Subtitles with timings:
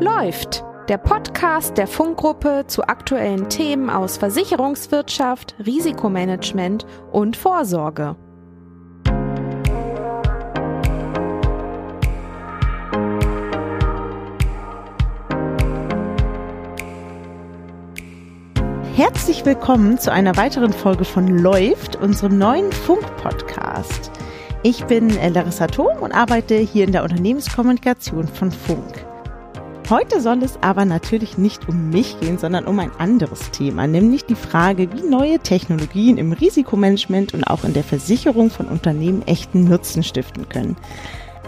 [0.00, 8.16] Läuft, der Podcast der Funkgruppe zu aktuellen Themen aus Versicherungswirtschaft, Risikomanagement und Vorsorge.
[18.96, 24.10] Herzlich willkommen zu einer weiteren Folge von Läuft, unserem neuen Funk-Podcast.
[24.62, 29.09] Ich bin Larissa Thom und arbeite hier in der Unternehmenskommunikation von Funk.
[29.90, 34.24] Heute soll es aber natürlich nicht um mich gehen, sondern um ein anderes Thema, nämlich
[34.24, 39.64] die Frage, wie neue Technologien im Risikomanagement und auch in der Versicherung von Unternehmen echten
[39.64, 40.76] Nutzen stiften können.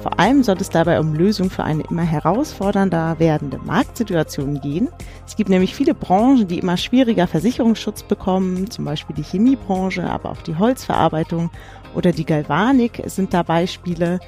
[0.03, 4.89] Vor allem soll es dabei um Lösungen für eine immer herausfordernder werdende Marktsituation gehen.
[5.25, 10.33] Es gibt nämlich viele Branchen, die immer schwieriger Versicherungsschutz bekommen, zum Beispiel die Chemiebranche, aber
[10.33, 11.49] auch die Holzverarbeitung
[11.95, 14.19] oder die Galvanik sind da Beispiele.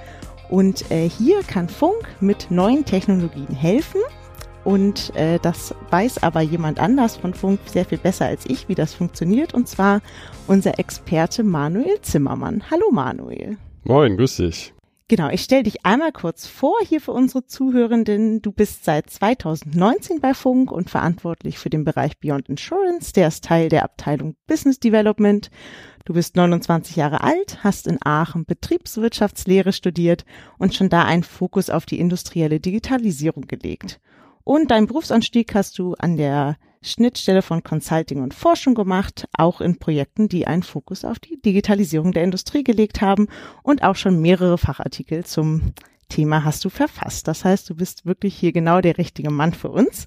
[0.48, 4.00] Und äh, hier kann Funk mit neuen Technologien helfen.
[4.64, 8.74] Und äh, das weiß aber jemand anders von Funk sehr viel besser als ich, wie
[8.74, 9.52] das funktioniert.
[9.52, 10.00] Und zwar
[10.46, 12.62] unser Experte Manuel Zimmermann.
[12.70, 13.58] Hallo Manuel.
[13.84, 14.74] Moin, grüß dich.
[15.06, 18.40] Genau, ich stelle dich einmal kurz vor hier für unsere Zuhörenden.
[18.40, 23.12] Du bist seit 2019 bei Funk und verantwortlich für den Bereich Beyond Insurance.
[23.12, 25.50] Der ist Teil der Abteilung Business Development.
[26.06, 30.26] Du bist 29 Jahre alt, hast in Aachen Betriebswirtschaftslehre studiert
[30.58, 34.00] und schon da einen Fokus auf die industrielle Digitalisierung gelegt.
[34.42, 39.78] Und deinen Berufsanstieg hast du an der Schnittstelle von Consulting und Forschung gemacht, auch in
[39.78, 43.28] Projekten, die einen Fokus auf die Digitalisierung der Industrie gelegt haben
[43.62, 45.72] und auch schon mehrere Fachartikel zum
[46.08, 47.28] Thema hast du verfasst.
[47.28, 50.06] Das heißt, du bist wirklich hier genau der richtige Mann für uns.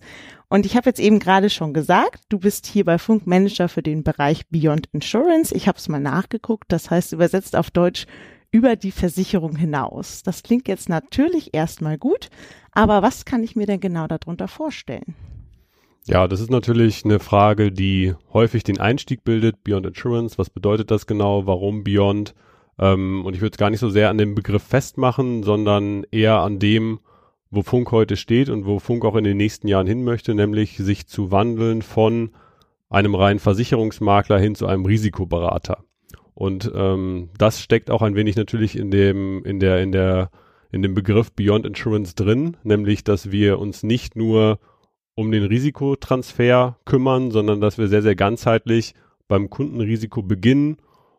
[0.50, 3.84] Und ich habe jetzt eben gerade schon gesagt, du bist hier bei Funk Manager für
[3.84, 5.54] den Bereich Beyond Insurance.
[5.54, 6.72] Ich habe es mal nachgeguckt.
[6.72, 8.06] Das heißt, übersetzt auf Deutsch
[8.52, 10.24] über die Versicherung hinaus.
[10.24, 12.30] Das klingt jetzt natürlich erstmal gut,
[12.72, 15.16] aber was kann ich mir denn genau darunter vorstellen?
[16.06, 19.64] Ja, das ist natürlich eine Frage, die häufig den Einstieg bildet.
[19.66, 21.46] Beyond Insurance, was bedeutet das genau?
[21.46, 22.34] Warum Beyond?
[22.80, 26.40] Ähm, und ich würde es gar nicht so sehr an dem Begriff festmachen, sondern eher
[26.40, 27.00] an dem,
[27.50, 30.78] wo Funk heute steht und wo Funk auch in den nächsten Jahren hin möchte, nämlich
[30.78, 32.32] sich zu wandeln von
[32.90, 35.84] einem reinen Versicherungsmakler hin zu einem Risikoberater.
[36.34, 40.30] Und ähm, das steckt auch ein wenig natürlich in dem, in der, in der,
[40.72, 44.60] in dem Begriff Beyond Insurance drin, nämlich, dass wir uns nicht nur
[45.16, 48.94] um den Risikotransfer kümmern, sondern dass wir sehr, sehr ganzheitlich
[49.28, 50.78] beim Kundenrisiko beginnen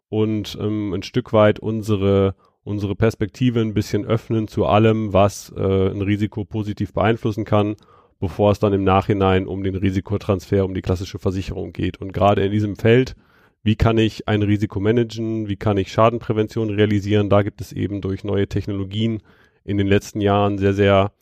[0.08, 5.90] und ähm, ein Stück weit unsere, unsere Perspektive ein bisschen öffnen zu allem, was äh,
[5.90, 7.76] ein Risiko positiv beeinflussen kann,
[8.20, 12.00] bevor es dann im Nachhinein um den Risikotransfer, um die klassische Versicherung geht.
[12.00, 13.16] Und gerade in diesem Feld
[13.62, 17.28] wie kann ich ein Risiko managen, wie kann ich Schadenprävention realisieren.
[17.28, 19.22] Da gibt es eben durch neue Technologien
[19.64, 21.12] in den letzten Jahren sehr, sehr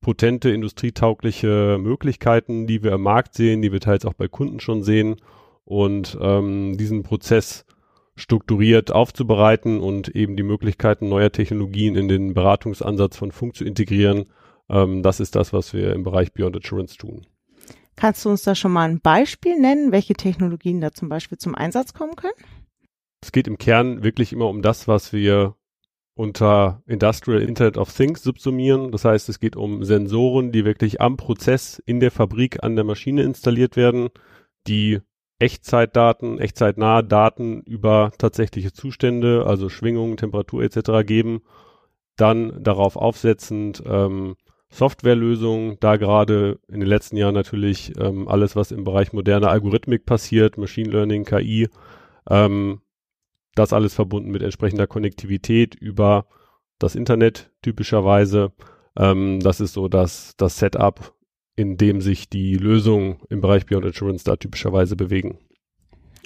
[0.00, 4.82] potente industrietaugliche Möglichkeiten, die wir am Markt sehen, die wir teils auch bei Kunden schon
[4.82, 5.16] sehen
[5.64, 7.64] und ähm, diesen Prozess
[8.16, 14.26] strukturiert aufzubereiten und eben die Möglichkeiten neuer Technologien in den Beratungsansatz von Funk zu integrieren.
[14.68, 17.26] Ähm, das ist das, was wir im Bereich Beyond Assurance tun.
[17.96, 21.54] Kannst du uns da schon mal ein Beispiel nennen, welche Technologien da zum Beispiel zum
[21.54, 22.34] Einsatz kommen können?
[23.20, 25.54] Es geht im Kern wirklich immer um das, was wir
[26.14, 28.92] unter Industrial Internet of Things subsumieren.
[28.92, 32.84] Das heißt, es geht um Sensoren, die wirklich am Prozess in der Fabrik an der
[32.84, 34.10] Maschine installiert werden,
[34.66, 35.00] die
[35.44, 41.06] Echtzeitdaten, echtzeitnahe Daten über tatsächliche Zustände, also Schwingungen, Temperatur etc.
[41.06, 41.42] geben,
[42.16, 44.36] dann darauf aufsetzend ähm,
[44.70, 50.06] Softwarelösungen, da gerade in den letzten Jahren natürlich ähm, alles, was im Bereich moderner Algorithmik
[50.06, 51.68] passiert, Machine Learning, KI,
[52.30, 52.80] ähm,
[53.54, 56.24] das alles verbunden mit entsprechender Konnektivität über
[56.78, 58.52] das Internet typischerweise.
[58.96, 61.13] Ähm, das ist so das, das Setup,
[61.56, 65.38] in dem sich die Lösungen im Bereich Beyond Insurance da typischerweise bewegen.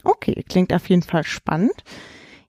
[0.05, 1.85] Okay, klingt auf jeden Fall spannend.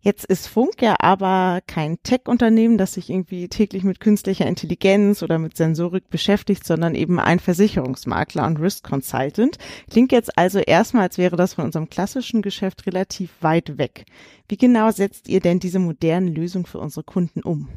[0.02, 5.40] Jetzt ist Funk ja aber kein Tech-Unternehmen, das sich irgendwie täglich mit künstlicher Intelligenz oder
[5.40, 9.58] mit Sensorik beschäftigt, sondern eben ein Versicherungsmakler und Risk Consultant.
[9.92, 14.06] Klingt jetzt also erstmal, als wäre das von unserem klassischen Geschäft relativ weit weg.
[14.48, 17.68] Wie genau setzt ihr denn diese modernen Lösungen für unsere Kunden um?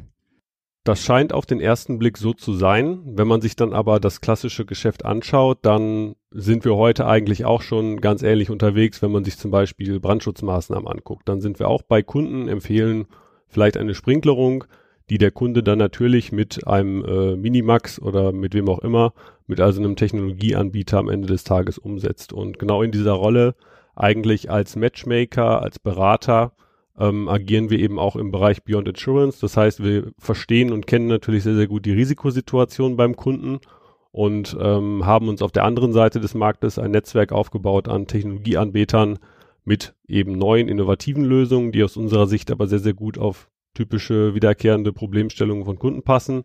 [0.83, 2.99] Das scheint auf den ersten Blick so zu sein.
[3.05, 7.61] Wenn man sich dann aber das klassische Geschäft anschaut, dann sind wir heute eigentlich auch
[7.61, 11.29] schon ganz ähnlich unterwegs, wenn man sich zum Beispiel Brandschutzmaßnahmen anguckt.
[11.29, 13.05] Dann sind wir auch bei Kunden, empfehlen
[13.47, 14.65] vielleicht eine Sprinklerung,
[15.09, 19.13] die der Kunde dann natürlich mit einem äh, Minimax oder mit wem auch immer,
[19.47, 22.33] mit also einem Technologieanbieter am Ende des Tages umsetzt.
[22.33, 23.55] Und genau in dieser Rolle
[23.95, 26.51] eigentlich als Matchmaker, als Berater,
[26.99, 29.39] ähm, agieren wir eben auch im Bereich Beyond Insurance.
[29.41, 33.59] Das heißt, wir verstehen und kennen natürlich sehr, sehr gut die Risikosituation beim Kunden
[34.11, 39.17] und ähm, haben uns auf der anderen Seite des Marktes ein Netzwerk aufgebaut an Technologieanbietern
[39.65, 44.35] mit eben neuen innovativen Lösungen, die aus unserer Sicht aber sehr, sehr gut auf typische
[44.35, 46.43] wiederkehrende Problemstellungen von Kunden passen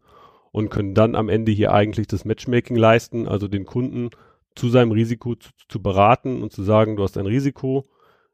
[0.51, 4.11] und können dann am Ende hier eigentlich das Matchmaking leisten, also den Kunden
[4.55, 7.85] zu seinem Risiko zu, zu beraten und zu sagen, du hast ein Risiko.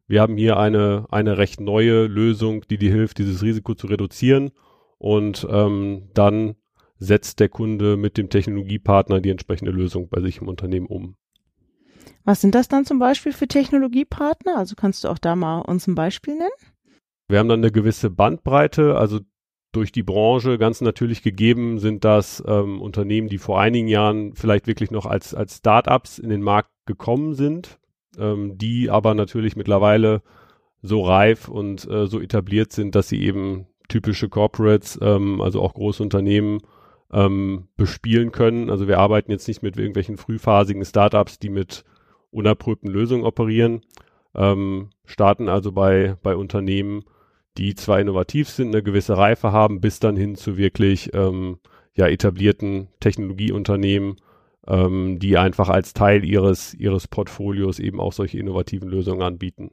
[0.06, 4.50] Wir haben hier eine, eine recht neue Lösung, die dir hilft, dieses Risiko zu reduzieren.
[4.98, 6.56] Und ähm, dann
[6.98, 11.16] setzt der Kunde mit dem Technologiepartner die entsprechende Lösung bei sich im Unternehmen um.
[12.24, 14.56] Was sind das dann zum Beispiel für Technologiepartner?
[14.56, 16.50] Also kannst du auch da mal uns ein Beispiel nennen?
[17.28, 19.20] Wir haben dann eine gewisse Bandbreite, also
[19.72, 24.66] durch die Branche ganz natürlich gegeben sind das ähm, Unternehmen, die vor einigen Jahren vielleicht
[24.66, 27.80] wirklich noch als, als Start-ups in den Markt gekommen sind,
[28.18, 30.22] ähm, die aber natürlich mittlerweile
[30.82, 35.74] so reif und äh, so etabliert sind, dass sie eben typische Corporates, ähm, also auch
[35.74, 36.60] große Unternehmen
[37.12, 38.70] ähm, bespielen können.
[38.70, 41.84] Also wir arbeiten jetzt nicht mit irgendwelchen frühphasigen Startups, die mit
[42.30, 43.82] unerprobten Lösungen operieren,
[44.34, 47.04] ähm, starten also bei, bei Unternehmen,
[47.56, 51.58] die zwar innovativ sind, eine gewisse Reife haben, bis dann hin zu wirklich ähm,
[51.94, 54.16] ja, etablierten Technologieunternehmen,
[54.66, 59.70] ähm, die einfach als Teil ihres, ihres Portfolios eben auch solche innovativen Lösungen anbieten.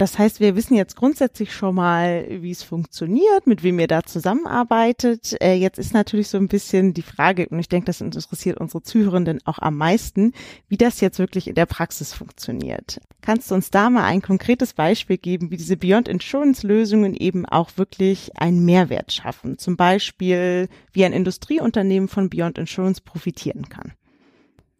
[0.00, 4.02] Das heißt, wir wissen jetzt grundsätzlich schon mal, wie es funktioniert, mit wem ihr da
[4.02, 5.36] zusammenarbeitet.
[5.42, 8.82] Äh, jetzt ist natürlich so ein bisschen die Frage, und ich denke, das interessiert unsere
[8.82, 10.32] Zuhörenden auch am meisten,
[10.68, 12.98] wie das jetzt wirklich in der Praxis funktioniert.
[13.20, 17.44] Kannst du uns da mal ein konkretes Beispiel geben, wie diese Beyond Insurance Lösungen eben
[17.44, 19.58] auch wirklich einen Mehrwert schaffen?
[19.58, 23.92] Zum Beispiel, wie ein Industrieunternehmen von Beyond Insurance profitieren kann.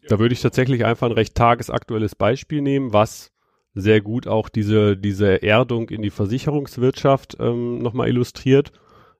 [0.07, 3.31] Da würde ich tatsächlich einfach ein recht tagesaktuelles Beispiel nehmen, was
[3.73, 8.71] sehr gut auch diese, diese Erdung in die Versicherungswirtschaft ähm, nochmal illustriert.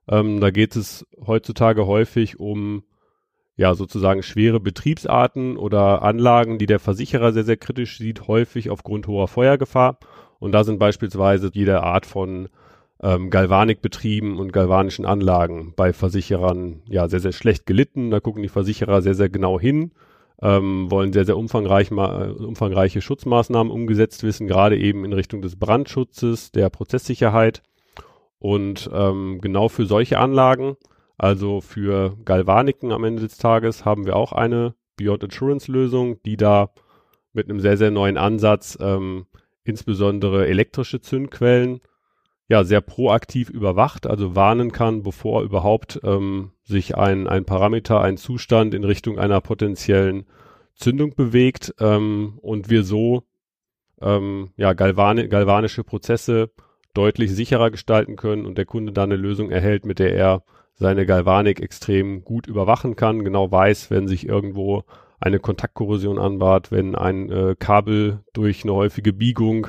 [0.08, 2.84] Ähm, da geht es heutzutage häufig um
[3.56, 9.08] ja sozusagen schwere Betriebsarten oder Anlagen, die der Versicherer sehr, sehr kritisch sieht, häufig aufgrund
[9.08, 10.00] hoher Feuergefahr.
[10.40, 12.50] Und da sind beispielsweise jede Art von
[13.02, 18.10] ähm, Galvanikbetrieben und galvanischen Anlagen bei Versicherern ja sehr, sehr schlecht gelitten.
[18.10, 19.92] Da gucken die Versicherer sehr, sehr genau hin
[20.42, 26.52] ähm, wollen sehr, sehr umfangreich, umfangreiche Schutzmaßnahmen umgesetzt wissen, gerade eben in Richtung des Brandschutzes,
[26.52, 27.62] der Prozesssicherheit.
[28.40, 30.76] Und ähm, genau für solche Anlagen,
[31.18, 36.38] also für Galvaniken am Ende des Tages, haben wir auch eine Beyond Insurance Lösung, die
[36.38, 36.72] da
[37.34, 39.28] mit einem sehr, sehr neuen Ansatz ähm,
[39.64, 41.82] insbesondere elektrische Zündquellen
[42.52, 48.18] ja sehr proaktiv überwacht, also warnen kann, bevor überhaupt ähm, sich ein, ein Parameter, ein
[48.18, 50.26] Zustand in Richtung einer potenziellen
[50.76, 53.24] Zündung bewegt ähm, und wir so
[54.02, 56.52] ähm, ja, galvani galvanische Prozesse
[56.94, 60.44] deutlich sicherer gestalten können und der Kunde dann eine Lösung erhält, mit der er
[60.74, 64.84] seine Galvanik extrem gut überwachen kann, genau weiß, wenn sich irgendwo
[65.22, 69.68] eine Kontaktkorrosion anbahnt, wenn ein äh, Kabel durch eine häufige Biegung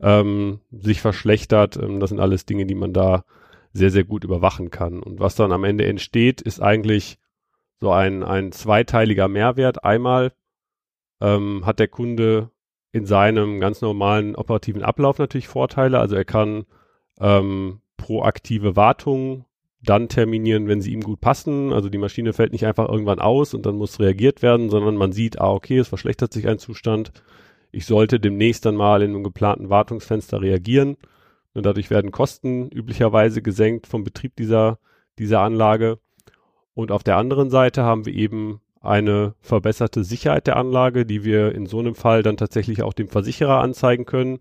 [0.00, 1.76] ähm, sich verschlechtert.
[1.76, 3.24] Ähm, das sind alles Dinge, die man da
[3.72, 5.02] sehr, sehr gut überwachen kann.
[5.02, 7.18] Und was dann am Ende entsteht, ist eigentlich
[7.80, 9.84] so ein, ein zweiteiliger Mehrwert.
[9.84, 10.32] Einmal
[11.20, 12.50] ähm, hat der Kunde
[12.92, 15.98] in seinem ganz normalen operativen Ablauf natürlich Vorteile.
[15.98, 16.64] Also er kann
[17.20, 19.44] ähm, proaktive Wartungen
[19.82, 21.72] dann terminieren, wenn sie ihm gut passen.
[21.72, 25.12] Also die Maschine fällt nicht einfach irgendwann aus und dann muss reagiert werden, sondern man
[25.12, 27.12] sieht, ah, okay, es verschlechtert sich ein Zustand
[27.72, 30.96] ich sollte demnächst dann mal in einem geplanten Wartungsfenster reagieren.
[31.54, 34.78] Und dadurch werden Kosten üblicherweise gesenkt vom Betrieb dieser,
[35.18, 35.98] dieser Anlage.
[36.74, 41.54] Und auf der anderen Seite haben wir eben eine verbesserte Sicherheit der Anlage, die wir
[41.54, 44.38] in so einem Fall dann tatsächlich auch dem Versicherer anzeigen können.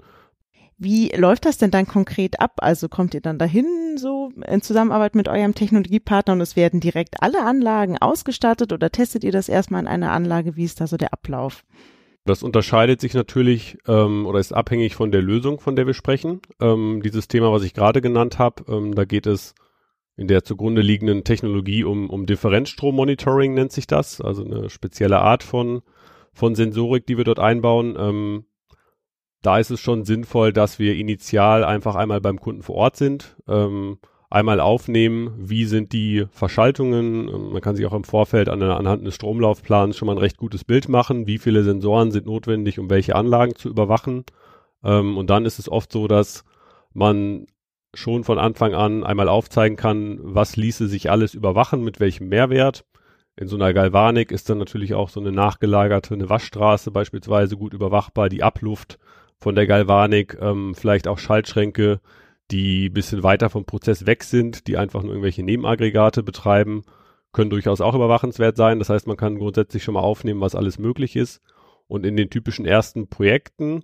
[0.78, 2.54] Wie läuft das denn dann konkret ab?
[2.58, 7.22] Also kommt ihr dann dahin so in Zusammenarbeit mit eurem Technologiepartner und es werden direkt
[7.22, 10.56] alle Anlagen ausgestattet oder testet ihr das erstmal in einer Anlage?
[10.56, 11.66] Wie ist da so der Ablauf?
[12.30, 16.42] Das unterscheidet sich natürlich ähm, oder ist abhängig von der Lösung, von der wir sprechen.
[16.62, 19.56] Ähm, dieses Thema, was ich gerade genannt habe, ähm, da geht es
[20.16, 25.42] in der zugrunde liegenden Technologie um, um Differenzstrommonitoring nennt sich das, also eine spezielle Art
[25.42, 25.82] von,
[26.32, 27.96] von Sensorik, die wir dort einbauen.
[27.98, 28.46] Ähm,
[29.42, 33.38] da ist es schon sinnvoll, dass wir initial einfach einmal beim Kunden vor Ort sind.
[33.48, 33.98] Ähm,
[34.30, 37.52] einmal aufnehmen, wie sind die Verschaltungen.
[37.52, 40.64] Man kann sich auch im Vorfeld an, anhand des Stromlaufplans schon mal ein recht gutes
[40.64, 44.26] Bild machen, wie viele Sensoren sind notwendig, um welche Anlagen zu überwachen.
[44.84, 46.44] Ähm, und dann ist es oft so, dass
[46.94, 47.48] man
[47.96, 52.86] schon von Anfang an einmal aufzeigen kann, was ließe sich alles überwachen, mit welchem Mehrwert.
[53.36, 57.74] In so einer Galvanik ist dann natürlich auch so eine nachgelagerte eine Waschstraße beispielsweise gut
[57.74, 59.00] überwachbar, die Abluft
[59.40, 62.00] von der Galvanik, ähm, vielleicht auch Schaltschränke,
[62.52, 66.84] die bisschen weiter vom Prozess weg sind, die einfach nur irgendwelche Nebenaggregate betreiben,
[67.32, 68.80] können durchaus auch überwachenswert sein.
[68.80, 71.42] Das heißt, man kann grundsätzlich schon mal aufnehmen, was alles möglich ist.
[71.88, 73.84] Und in den typischen ersten Projekten,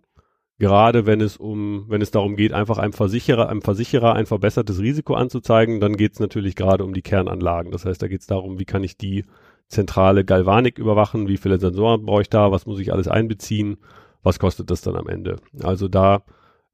[0.57, 4.79] gerade wenn es um, wenn es darum geht, einfach einem Versicherer, einem Versicherer ein verbessertes
[4.79, 7.72] Risiko anzuzeigen, dann geht es natürlich gerade um die Kernanlagen.
[7.72, 9.25] Das heißt, da geht es darum, wie kann ich die
[9.67, 13.77] zentrale Galvanik überwachen, wie viele Sensoren brauche ich da, was muss ich alles einbeziehen,
[14.22, 15.38] was kostet das dann am Ende.
[15.63, 16.24] Also da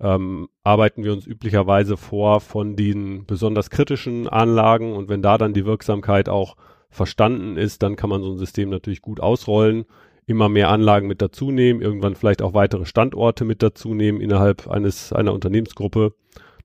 [0.01, 5.53] ähm, arbeiten wir uns üblicherweise vor von den besonders kritischen Anlagen und wenn da dann
[5.53, 6.55] die Wirksamkeit auch
[6.89, 9.85] verstanden ist, dann kann man so ein System natürlich gut ausrollen,
[10.25, 14.67] immer mehr Anlagen mit dazu nehmen, irgendwann vielleicht auch weitere Standorte mit dazu nehmen innerhalb
[14.67, 16.13] eines einer Unternehmensgruppe.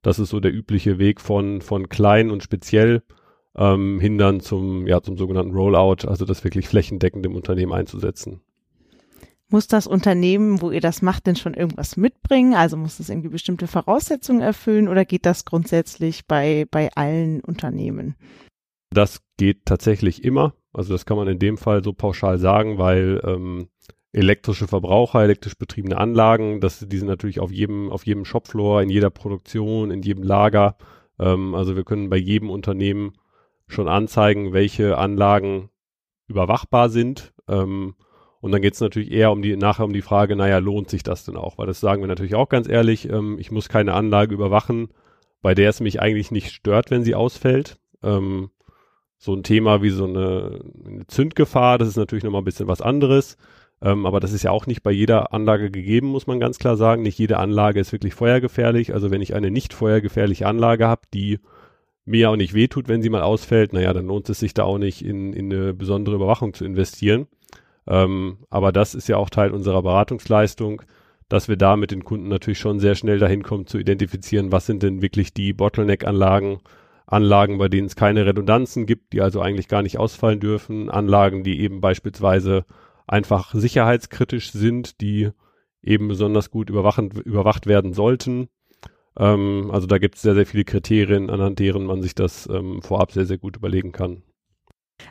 [0.03, 3.03] Das ist so der übliche Weg von von klein und speziell
[3.57, 8.41] ähm, hindern zum ja zum sogenannten Rollout, also das wirklich flächendeckend im Unternehmen einzusetzen.
[9.49, 12.55] Muss das Unternehmen, wo ihr das macht, denn schon irgendwas mitbringen?
[12.55, 18.17] Also muss es irgendwie bestimmte Voraussetzungen erfüllen oder geht das grundsätzlich bei, bei allen Unternehmen?
[18.91, 20.55] Das geht tatsächlich immer.
[20.73, 23.69] Also das kann man in dem Fall so pauschal sagen, weil ähm,
[24.13, 28.89] elektrische Verbraucher, elektrisch betriebene Anlagen, das, die sind natürlich auf jedem, auf jedem Shopfloor, in
[28.89, 30.77] jeder Produktion, in jedem Lager.
[31.21, 33.13] Ähm, also wir können bei jedem Unternehmen
[33.69, 35.71] schon anzeigen, welche Anlagen
[36.29, 37.33] überwachbar sind.
[37.49, 37.95] Ähm,
[38.47, 41.03] und dann geht es natürlich eher um die, nachher um die Frage, naja, lohnt sich
[41.03, 41.59] das denn auch?
[41.59, 44.91] Weil das sagen wir natürlich auch ganz ehrlich, ähm, ich muss keine Anlage überwachen,
[45.43, 47.77] bei der es mich eigentlich nicht stört, wenn sie ausfällt.
[48.05, 48.51] Ähm,
[49.19, 52.81] so ein Thema wie so eine, eine Zündgefahr, das ist natürlich nochmal ein bisschen was
[52.81, 53.37] anderes.
[53.83, 56.77] Ähm, aber das ist ja auch nicht bei jeder Anlage gegeben, muss man ganz klar
[56.77, 57.03] sagen.
[57.03, 58.95] Nicht jede Anlage ist wirklich feuergefährlich.
[58.95, 61.41] Also wenn ich eine nicht feuergefährliche Anlage habe, die
[62.05, 64.79] mir auch nicht wehtut, wenn sie mal ausfällt, naja, dann lohnt es sich da auch
[64.79, 67.27] nicht in, in eine besondere Überwachung zu investieren.
[67.87, 70.83] Ähm, aber das ist ja auch Teil unserer Beratungsleistung,
[71.29, 74.67] dass wir da mit den Kunden natürlich schon sehr schnell dahin kommen zu identifizieren, was
[74.67, 76.61] sind denn wirklich die Bottleneck-Anlagen,
[77.07, 81.45] Anlagen, bei denen es keine Redundanzen gibt, die also eigentlich gar nicht ausfallen dürfen, Anlagen,
[81.45, 82.65] die eben beispielsweise
[83.07, 85.31] einfach sicherheitskritisch sind, die
[85.83, 88.49] eben besonders gut überwacht werden sollten.
[89.17, 92.83] Ähm, also da gibt es sehr, sehr viele Kriterien, anhand deren man sich das ähm,
[92.83, 94.23] vorab sehr, sehr gut überlegen kann.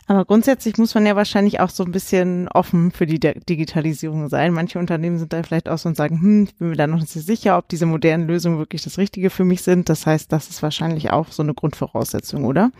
[0.08, 4.54] Aber grundsätzlich muss man ja wahrscheinlich auch so ein bisschen offen für die Digitalisierung sein.
[4.54, 7.00] Manche Unternehmen sind da vielleicht auch so und sagen, hm, ich bin mir da noch
[7.00, 9.90] nicht so sicher, ob diese modernen Lösungen wirklich das Richtige für mich sind.
[9.90, 12.72] Das heißt, das ist wahrscheinlich auch so eine Grundvoraussetzung, oder?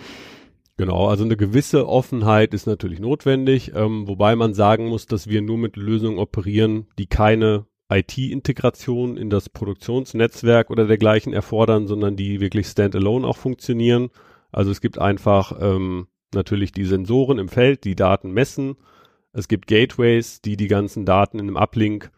[0.78, 5.42] Genau, also eine gewisse Offenheit ist natürlich notwendig, ähm, wobei man sagen muss, dass wir
[5.42, 12.42] nur mit Lösungen operieren, die keine IT-Integration in das Produktionsnetzwerk oder dergleichen erfordern, sondern die
[12.42, 14.10] wirklich standalone auch funktionieren.
[14.52, 18.76] Also es gibt einfach ähm, natürlich die Sensoren im Feld, die Daten messen.
[19.34, 22.12] Es gibt Gateways, die die ganzen Daten in einem Uplink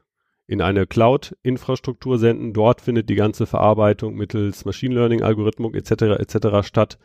[0.48, 2.54] in eine Cloud-Infrastruktur senden.
[2.54, 6.20] Dort findet die ganze Verarbeitung mittels Machine Learning-Algorithmik etc.
[6.20, 6.66] etc.
[6.66, 6.98] statt.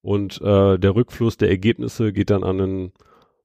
[0.00, 2.92] Und äh, der Rückfluss der Ergebnisse geht dann an ein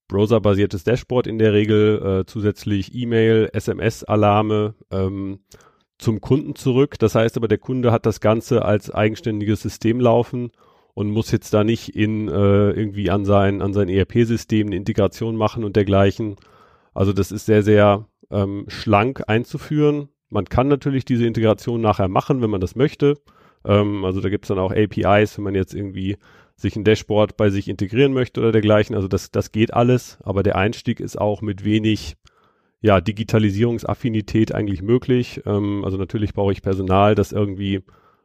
[0.07, 5.39] browserbasiertes Dashboard in der Regel, äh, zusätzlich E-Mail, SMS-Alarme ähm,
[5.97, 6.99] zum Kunden zurück.
[6.99, 10.51] Das heißt aber, der Kunde hat das Ganze als eigenständiges System laufen
[10.93, 15.35] und muss jetzt da nicht in äh, irgendwie an sein an sein ERP-System eine Integration
[15.35, 16.35] machen und dergleichen.
[16.93, 20.09] Also das ist sehr sehr ähm, schlank einzuführen.
[20.29, 23.17] Man kann natürlich diese Integration nachher machen, wenn man das möchte.
[23.65, 26.17] Ähm, also da gibt es dann auch APIs, wenn man jetzt irgendwie
[26.55, 28.95] sich ein Dashboard bei sich integrieren möchte oder dergleichen.
[28.95, 32.15] Also das, das geht alles, aber der Einstieg ist auch mit wenig
[32.81, 35.41] ja, Digitalisierungsaffinität eigentlich möglich.
[35.45, 37.81] Ähm, also natürlich brauche ich Personal, das irgendwie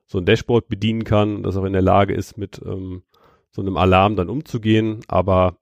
[0.06, 3.02] so ein Dashboard bedienen kann, das auch in der Lage ist, mit ähm,
[3.50, 5.00] so einem Alarm dann umzugehen.
[5.08, 5.58] Aber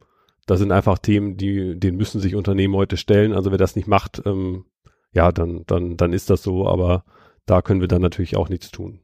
[0.46, 3.32] das sind einfach Themen, die, denen müssen sich Unternehmen heute stellen.
[3.32, 4.66] Also wer das nicht macht, ähm,
[5.12, 6.68] ja, dann, dann, dann ist das so.
[6.68, 7.04] Aber
[7.46, 9.00] da können wir dann natürlich auch nichts tun.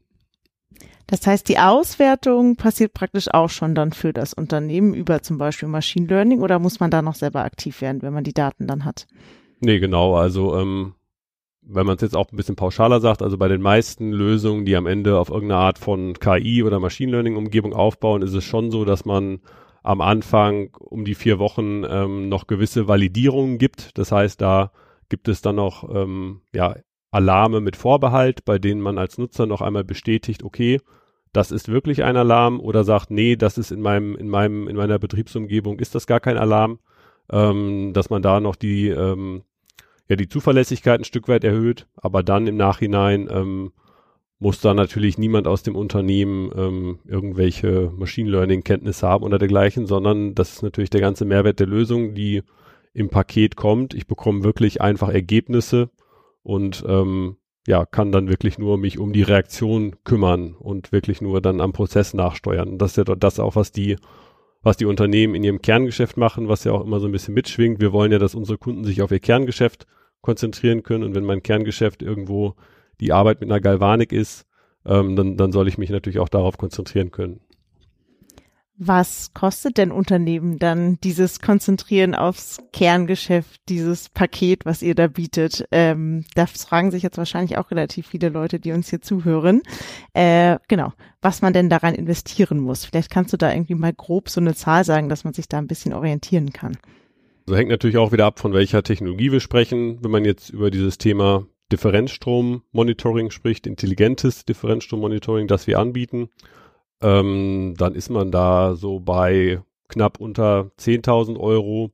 [1.06, 5.68] Das heißt, die Auswertung passiert praktisch auch schon dann für das Unternehmen über zum Beispiel
[5.68, 8.84] Machine Learning oder muss man da noch selber aktiv werden, wenn man die Daten dann
[8.84, 9.08] hat?
[9.58, 10.14] Nee, genau.
[10.14, 10.94] Also ähm,
[11.62, 14.76] wenn man es jetzt auch ein bisschen pauschaler sagt, also bei den meisten Lösungen, die
[14.76, 18.70] am Ende auf irgendeine Art von KI oder Machine Learning Umgebung aufbauen, ist es schon
[18.70, 19.40] so, dass man
[19.82, 23.96] am Anfang um die vier Wochen ähm, noch gewisse Validierungen gibt.
[23.98, 24.72] Das heißt, da
[25.08, 26.76] gibt es dann noch ähm, ja,
[27.10, 30.80] Alarme mit Vorbehalt, bei denen man als Nutzer noch einmal bestätigt, okay,
[31.32, 34.76] das ist wirklich ein Alarm oder sagt, nee, das ist in meinem, in meinem, in
[34.76, 36.80] meiner Betriebsumgebung ist das gar kein Alarm,
[37.30, 39.42] ähm, dass man da noch die ähm,
[40.10, 43.72] ja die Zuverlässigkeit ein Stück weit erhöht, aber dann im Nachhinein ähm,
[44.40, 49.86] muss da natürlich niemand aus dem Unternehmen ähm, irgendwelche Machine Learning Kenntnisse haben oder dergleichen,
[49.86, 52.42] sondern das ist natürlich der ganze Mehrwert der Lösung, die
[52.92, 53.94] im Paket kommt.
[53.94, 55.90] Ich bekomme wirklich einfach Ergebnisse
[56.42, 57.36] und ähm,
[57.68, 61.72] ja, kann dann wirklich nur mich um die Reaktion kümmern und wirklich nur dann am
[61.72, 62.78] Prozess nachsteuern.
[62.78, 63.96] Das ist ja das auch, was die
[64.62, 67.80] was die Unternehmen in ihrem Kerngeschäft machen, was ja auch immer so ein bisschen mitschwingt.
[67.80, 69.86] Wir wollen ja, dass unsere Kunden sich auf ihr Kerngeschäft
[70.22, 72.54] konzentrieren können und wenn mein Kerngeschäft irgendwo
[73.00, 74.46] die Arbeit mit einer Galvanik ist,
[74.84, 77.40] ähm, dann, dann soll ich mich natürlich auch darauf konzentrieren können.
[78.82, 85.66] Was kostet denn Unternehmen dann dieses Konzentrieren aufs Kerngeschäft, dieses Paket, was ihr da bietet?
[85.70, 89.60] Ähm, das fragen sich jetzt wahrscheinlich auch relativ viele Leute, die uns hier zuhören.
[90.14, 92.86] Äh, genau, was man denn daran investieren muss.
[92.86, 95.58] Vielleicht kannst du da irgendwie mal grob so eine Zahl sagen, dass man sich da
[95.58, 96.78] ein bisschen orientieren kann.
[97.50, 99.98] So hängt natürlich auch wieder ab, von welcher Technologie wir sprechen.
[100.04, 106.28] Wenn man jetzt über dieses Thema Differenzstrommonitoring spricht, intelligentes Differenzstrommonitoring, das wir anbieten,
[107.02, 111.90] ähm, dann ist man da so bei knapp unter 10.000 Euro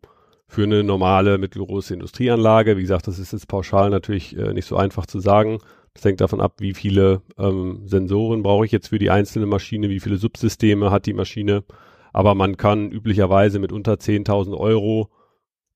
[0.47, 2.77] für eine normale mittelgroße Industrieanlage.
[2.77, 5.61] Wie gesagt, das ist jetzt pauschal natürlich äh, nicht so einfach zu sagen.
[5.95, 9.89] Das hängt davon ab, wie viele ähm, Sensoren brauche ich jetzt für die einzelne Maschine,
[9.89, 11.65] wie viele Subsysteme hat die Maschine.
[12.13, 15.09] Aber man kann üblicherweise mit unter 10.000 Euro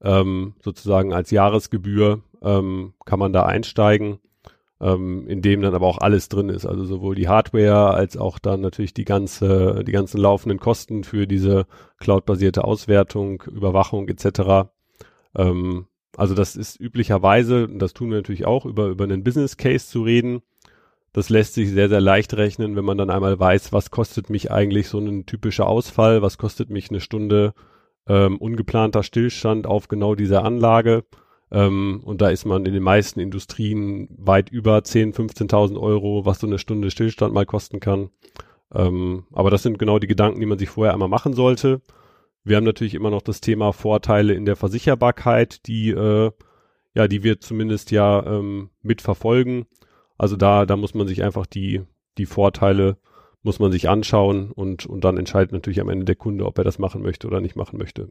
[0.03, 4.21] ähm, sozusagen als Jahresgebühr ähm, kann man da einsteigen
[4.81, 8.39] ähm, in dem dann aber auch alles drin ist, also sowohl die Hardware als auch
[8.39, 11.67] dann natürlich die ganze, die ganzen laufenden Kosten für diese
[11.99, 14.71] cloudbasierte Auswertung, Überwachung etc.
[15.37, 19.87] Ähm, also das ist üblicherweise, das tun wir natürlich auch, über, über einen Business Case
[19.87, 20.43] zu reden.
[21.13, 24.51] Das lässt sich sehr, sehr leicht rechnen, wenn man dann einmal weiß, was kostet mich
[24.51, 27.53] eigentlich so ein typischer Ausfall, was kostet mich eine Stunde
[28.11, 31.05] ähm, ungeplanter Stillstand auf genau dieser Anlage
[31.51, 35.15] ähm, und da ist man in den meisten Industrien weit über 10.000,
[35.49, 38.11] 15.000 Euro, was so eine Stunde Stillstand mal kosten kann.
[38.73, 41.81] Ähm, aber das sind genau die Gedanken, die man sich vorher einmal machen sollte.
[42.45, 46.31] Wir haben natürlich immer noch das Thema Vorteile in der Versicherbarkeit, die, äh,
[46.95, 49.67] ja, die wir zumindest ja ähm, mitverfolgen.
[50.17, 51.83] Also da, da muss man sich einfach die,
[52.17, 52.97] die Vorteile
[53.43, 56.65] muss man sich anschauen und, und dann entscheidet natürlich am Ende der Kunde, ob er
[56.65, 58.09] das machen möchte oder nicht machen möchte.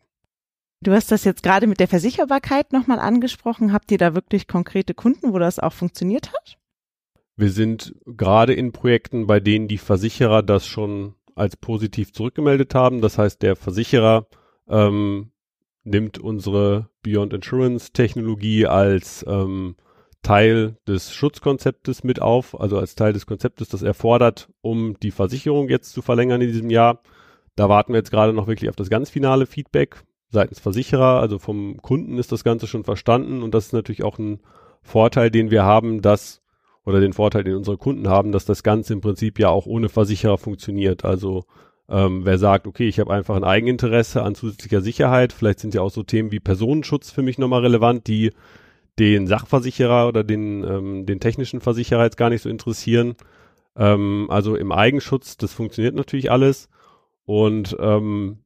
[0.81, 3.73] Du hast das jetzt gerade mit der Versicherbarkeit nochmal angesprochen.
[3.73, 6.57] Habt ihr da wirklich konkrete Kunden, wo das auch funktioniert hat?
[7.35, 13.01] Wir sind gerade in Projekten, bei denen die Versicherer das schon als positiv zurückgemeldet haben.
[13.01, 14.27] Das heißt, der Versicherer
[14.67, 15.31] ähm,
[15.83, 19.75] nimmt unsere Beyond Insurance Technologie als ähm,
[20.21, 25.11] Teil des Schutzkonzeptes mit auf, also als Teil des Konzeptes, das er fordert, um die
[25.11, 27.01] Versicherung jetzt zu verlängern in diesem Jahr.
[27.55, 31.39] Da warten wir jetzt gerade noch wirklich auf das ganz finale Feedback seitens Versicherer, also
[31.39, 34.41] vom Kunden ist das Ganze schon verstanden und das ist natürlich auch ein
[34.81, 36.41] Vorteil, den wir haben, dass
[36.85, 39.89] oder den Vorteil, den unsere Kunden haben, dass das Ganze im Prinzip ja auch ohne
[39.89, 41.05] Versicherer funktioniert.
[41.05, 41.45] Also
[41.87, 45.81] ähm, wer sagt, okay, ich habe einfach ein Eigeninteresse an zusätzlicher Sicherheit, vielleicht sind ja
[45.81, 48.31] auch so Themen wie Personenschutz für mich nochmal relevant, die
[48.99, 53.15] den Sachversicherer oder den, ähm, den technischen Versicherer jetzt gar nicht so interessieren.
[53.75, 56.69] Ähm, also im Eigenschutz, das funktioniert natürlich alles.
[57.25, 58.39] Und ähm,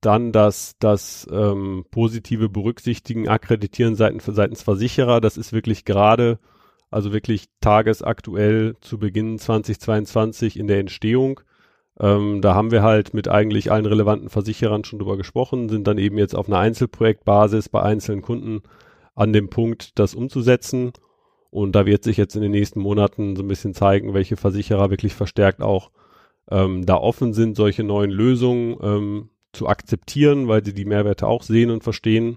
[0.00, 6.38] dann das, das ähm, positive Berücksichtigen, Akkreditieren seitens, seitens Versicherer, das ist wirklich gerade,
[6.90, 11.40] also wirklich tagesaktuell zu Beginn 2022 in der Entstehung.
[12.00, 15.98] Ähm, da haben wir halt mit eigentlich allen relevanten Versicherern schon drüber gesprochen, sind dann
[15.98, 18.62] eben jetzt auf einer Einzelprojektbasis bei einzelnen Kunden
[19.14, 20.92] an dem Punkt, das umzusetzen.
[21.50, 24.90] Und da wird sich jetzt in den nächsten Monaten so ein bisschen zeigen, welche Versicherer
[24.90, 25.90] wirklich verstärkt auch
[26.50, 31.42] ähm, da offen sind, solche neuen Lösungen ähm, zu akzeptieren, weil sie die Mehrwerte auch
[31.42, 32.36] sehen und verstehen.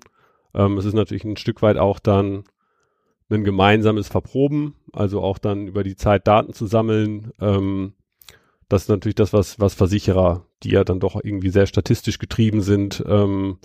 [0.54, 2.44] Ähm, es ist natürlich ein Stück weit auch dann
[3.30, 7.32] ein gemeinsames Verproben, also auch dann über die Zeit Daten zu sammeln.
[7.42, 7.94] Ähm,
[8.70, 12.62] das ist natürlich das, was, was Versicherer, die ja dann doch irgendwie sehr statistisch getrieben
[12.62, 13.58] sind, ähm,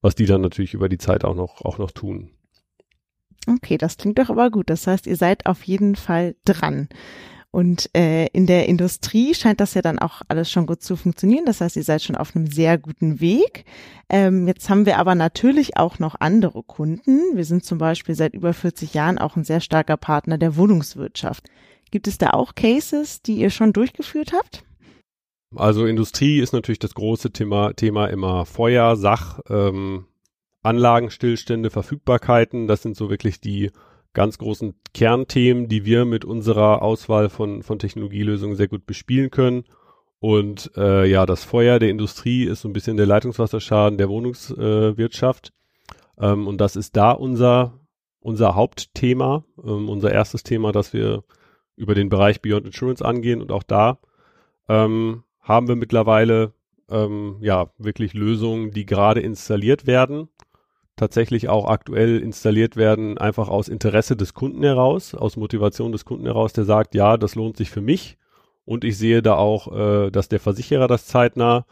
[0.00, 2.30] was die dann natürlich über die Zeit auch noch, auch noch tun.
[3.46, 4.70] Okay, das klingt doch aber gut.
[4.70, 6.88] Das heißt, ihr seid auf jeden Fall dran.
[7.52, 11.44] Und äh, in der Industrie scheint das ja dann auch alles schon gut zu funktionieren.
[11.46, 13.64] Das heißt, ihr seid schon auf einem sehr guten Weg.
[14.08, 17.18] Ähm, jetzt haben wir aber natürlich auch noch andere Kunden.
[17.34, 21.48] Wir sind zum Beispiel seit über 40 Jahren auch ein sehr starker Partner der Wohnungswirtschaft.
[21.90, 24.62] Gibt es da auch Cases, die ihr schon durchgeführt habt?
[25.56, 30.04] Also Industrie ist natürlich das große Thema, Thema immer Feuer, Sach, ähm,
[30.62, 32.66] Anlagenstillstände, Verfügbarkeiten.
[32.66, 33.70] Das sind so wirklich die
[34.12, 39.64] ganz großen Kernthemen, die wir mit unserer Auswahl von, von Technologielösungen sehr gut bespielen können.
[40.18, 45.52] Und äh, ja, das Feuer der Industrie ist so ein bisschen der Leitungswasserschaden der Wohnungswirtschaft.
[46.18, 47.78] Äh, ähm, und das ist da unser,
[48.20, 51.24] unser Hauptthema, ähm, unser erstes Thema, das wir
[51.76, 53.40] über den Bereich Beyond Insurance angehen.
[53.40, 53.98] Und auch da
[54.68, 56.52] ähm, haben wir mittlerweile
[56.90, 60.28] ähm, ja wirklich Lösungen, die gerade installiert werden
[61.00, 66.26] tatsächlich auch aktuell installiert werden, einfach aus Interesse des Kunden heraus, aus Motivation des Kunden
[66.26, 68.18] heraus, der sagt, ja, das lohnt sich für mich
[68.66, 71.64] und ich sehe da auch, äh, dass der Versicherer das zeitnah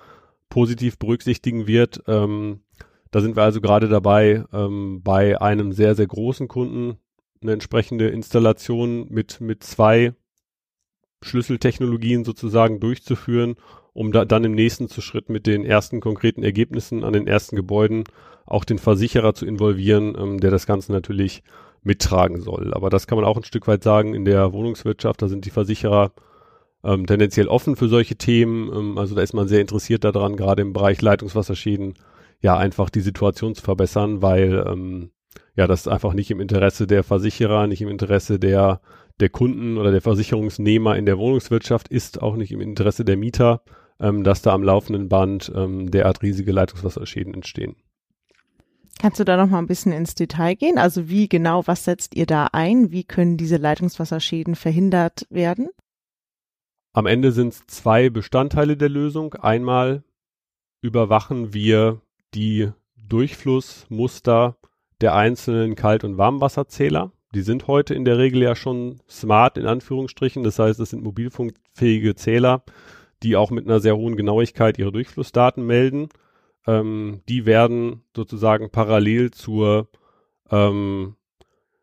[0.48, 2.02] positiv berücksichtigen wird.
[2.06, 2.60] Ähm,
[3.10, 6.96] da sind wir also gerade dabei, ähm, bei einem sehr, sehr großen Kunden
[7.42, 10.14] eine entsprechende Installation mit, mit zwei
[11.20, 13.56] Schlüsseltechnologien sozusagen durchzuführen,
[13.92, 18.04] um da, dann im nächsten Schritt mit den ersten konkreten Ergebnissen an den ersten Gebäuden
[18.46, 21.42] auch den Versicherer zu involvieren, ähm, der das Ganze natürlich
[21.82, 22.74] mittragen soll.
[22.74, 25.50] Aber das kann man auch ein Stück weit sagen, in der Wohnungswirtschaft, da sind die
[25.50, 26.12] Versicherer
[26.84, 28.72] ähm, tendenziell offen für solche Themen.
[28.72, 31.94] Ähm, also da ist man sehr interessiert daran, gerade im Bereich Leitungswasserschäden,
[32.40, 35.10] ja, einfach die Situation zu verbessern, weil ähm,
[35.56, 38.80] ja, das einfach nicht im Interesse der Versicherer, nicht im Interesse der,
[39.20, 43.62] der Kunden oder der Versicherungsnehmer in der Wohnungswirtschaft, ist auch nicht im Interesse der Mieter,
[44.00, 47.76] ähm, dass da am laufenden Band ähm, derart riesige Leitungswasserschäden entstehen.
[49.00, 50.76] Kannst du da noch mal ein bisschen ins Detail gehen?
[50.76, 52.90] Also wie genau, was setzt ihr da ein?
[52.90, 55.68] Wie können diese Leitungswasserschäden verhindert werden?
[56.92, 59.34] Am Ende sind es zwei Bestandteile der Lösung.
[59.34, 60.02] Einmal
[60.80, 62.00] überwachen wir
[62.34, 64.56] die Durchflussmuster
[65.00, 67.12] der einzelnen Kalt- und Warmwasserzähler.
[67.34, 70.42] Die sind heute in der Regel ja schon smart in Anführungsstrichen.
[70.42, 72.62] Das heißt, es sind mobilfunkfähige Zähler,
[73.22, 76.08] die auch mit einer sehr hohen Genauigkeit ihre Durchflussdaten melden.
[76.66, 79.88] Ähm, die werden sozusagen parallel zur
[80.50, 81.16] ähm,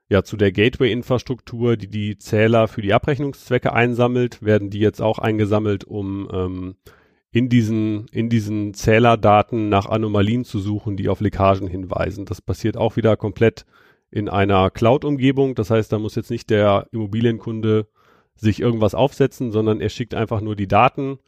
[0.08, 5.18] ja, zu der Gateway-Infrastruktur, die die Zähler für die Abrechnungszwecke einsammelt, werden die jetzt auch
[5.18, 6.76] eingesammelt, um ähm,
[7.32, 12.26] in diesen, in diesen Zählerdaten nach Anomalien zu suchen, die auf Leckagen hinweisen.
[12.26, 13.66] Das passiert auch wieder komplett
[14.16, 15.56] in einer Cloud-Umgebung.
[15.56, 17.88] Das heißt, da muss jetzt nicht der Immobilienkunde
[18.38, 21.20] sich irgendwas aufsetzen, sondern er schickt einfach nur die Daten,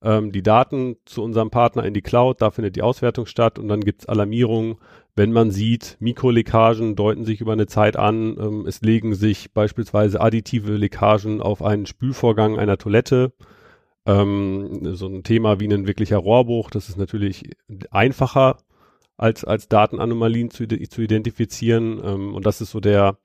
[0.00, 3.66] ähm, die Daten zu unserem Partner in die Cloud, da findet die Auswertung statt und
[3.66, 4.76] dann gibt's Alarmierungen,
[5.16, 10.20] wenn man sieht, Mikroleckagen deuten sich über eine Zeit an, ähm, es legen sich beispielsweise
[10.20, 13.32] additive Leckagen auf einen Spülvorgang einer Toilette.
[14.04, 17.50] Ähm, so ein Thema wie ein wirklicher Rohrbruch, das ist natürlich
[17.90, 18.58] einfacher
[19.16, 22.00] als, als Datenanomalien zu, zu identifizieren.
[22.04, 23.18] Ähm, und das ist so der,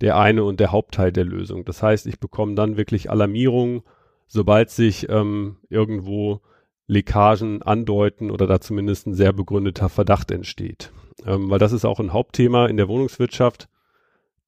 [0.00, 1.64] der eine und der Hauptteil der Lösung.
[1.64, 3.82] Das heißt, ich bekomme dann wirklich Alarmierungen,
[4.26, 6.40] sobald sich ähm, irgendwo
[6.86, 10.92] Leckagen andeuten oder da zumindest ein sehr begründeter Verdacht entsteht.
[11.26, 13.68] Ähm, weil das ist auch ein Hauptthema in der Wohnungswirtschaft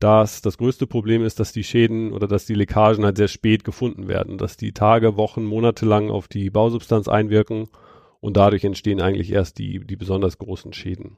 [0.00, 3.64] dass das größte Problem ist, dass die Schäden oder dass die Leckagen halt sehr spät
[3.64, 7.68] gefunden werden, dass die Tage, Wochen, Monate lang auf die Bausubstanz einwirken
[8.20, 11.16] und dadurch entstehen eigentlich erst die, die besonders großen Schäden.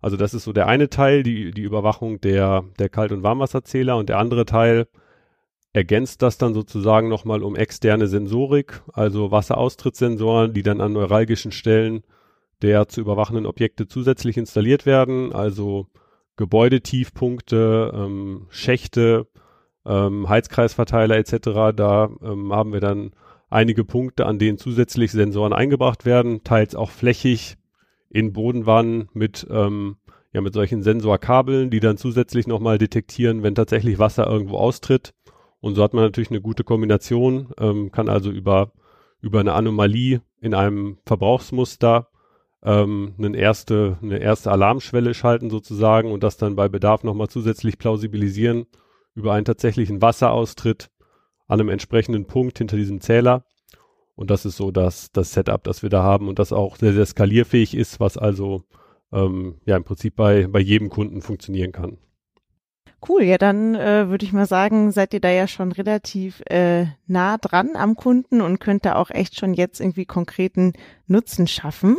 [0.00, 3.96] Also das ist so der eine Teil, die, die Überwachung der, der Kalt- und Warmwasserzähler
[3.96, 4.86] und der andere Teil
[5.72, 12.02] ergänzt das dann sozusagen nochmal um externe Sensorik, also Wasseraustrittssensoren, die dann an neuralgischen Stellen
[12.62, 15.86] der zu überwachenden Objekte zusätzlich installiert werden, also
[16.36, 19.26] Gebäudetiefpunkte, ähm, Schächte,
[19.86, 21.74] ähm, Heizkreisverteiler etc.
[21.74, 23.12] Da ähm, haben wir dann
[23.50, 27.56] einige Punkte, an denen zusätzlich Sensoren eingebracht werden, teils auch flächig
[28.08, 29.96] in Bodenwannen mit ähm,
[30.32, 35.12] ja mit solchen Sensorkabeln, die dann zusätzlich nochmal detektieren, wenn tatsächlich Wasser irgendwo austritt.
[35.60, 38.72] Und so hat man natürlich eine gute Kombination, ähm, kann also über
[39.20, 42.08] über eine Anomalie in einem Verbrauchsmuster
[42.62, 47.78] ähm, eine erste, eine erste Alarmschwelle schalten sozusagen und das dann bei Bedarf nochmal zusätzlich
[47.78, 48.66] plausibilisieren
[49.14, 50.90] über einen tatsächlichen Wasseraustritt
[51.50, 53.44] an einem entsprechenden Punkt hinter diesem Zähler.
[54.14, 56.92] Und das ist so das, das Setup, das wir da haben und das auch sehr,
[56.92, 58.62] sehr skalierfähig ist, was also
[59.12, 61.98] ähm, ja im Prinzip bei, bei jedem Kunden funktionieren kann.
[63.08, 66.86] Cool, ja, dann äh, würde ich mal sagen, seid ihr da ja schon relativ äh,
[67.06, 70.74] nah dran am Kunden und könnt da auch echt schon jetzt irgendwie konkreten
[71.06, 71.96] Nutzen schaffen.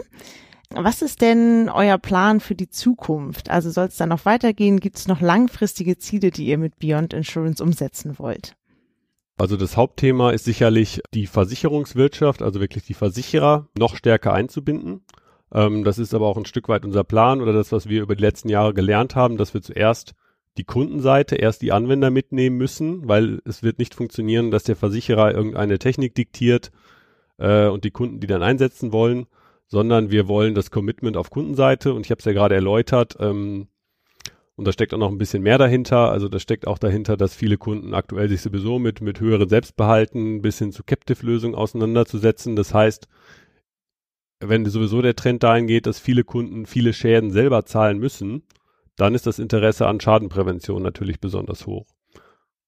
[0.70, 3.50] Was ist denn euer Plan für die Zukunft?
[3.50, 4.80] Also soll es da noch weitergehen?
[4.80, 8.56] Gibt es noch langfristige Ziele, die ihr mit Beyond Insurance umsetzen wollt?
[9.42, 15.04] Also das Hauptthema ist sicherlich die Versicherungswirtschaft, also wirklich die Versicherer noch stärker einzubinden.
[15.52, 18.16] Ähm, das ist aber auch ein Stück weit unser Plan oder das, was wir über
[18.16, 20.14] die letzten Jahre gelernt haben, dass wir zuerst
[20.60, 25.34] die Kundenseite, erst die Anwender mitnehmen müssen, weil es wird nicht funktionieren, dass der Versicherer
[25.34, 26.72] irgendeine Technik diktiert
[27.40, 29.26] äh, und die Kunden die dann einsetzen wollen,
[29.66, 33.70] sondern wir wollen das Commitment auf Kundenseite und ich habe es ja gerade erläutert, ähm,
[34.62, 36.12] und da steckt auch noch ein bisschen mehr dahinter.
[36.12, 40.44] Also da steckt auch dahinter, dass viele Kunden aktuell sich sowieso mit, mit höheren Selbstbehalten
[40.44, 42.56] bis hin zu Captive-Lösungen auseinanderzusetzen.
[42.56, 43.08] Das heißt,
[44.40, 48.44] wenn sowieso der Trend dahin geht, dass viele Kunden viele Schäden selber zahlen müssen,
[48.98, 51.88] dann ist das Interesse an Schadenprävention natürlich besonders hoch.